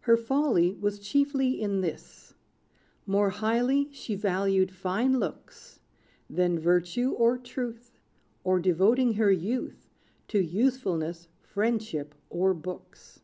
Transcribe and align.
Her 0.00 0.18
folly 0.18 0.74
was 0.78 0.98
chiefly 0.98 1.58
in 1.58 1.80
this: 1.80 2.34
More 3.06 3.30
highly 3.30 3.88
she 3.92 4.14
valued 4.14 4.70
fine 4.72 5.18
looks, 5.18 5.80
Than 6.28 6.58
virtue 6.58 7.12
or 7.12 7.38
truth, 7.38 7.98
Or 8.44 8.60
devoting 8.60 9.14
her 9.14 9.30
youth 9.32 9.88
To 10.28 10.38
usefulness, 10.38 11.28
friendship, 11.40 12.14
or 12.28 12.52
books. 12.52 13.20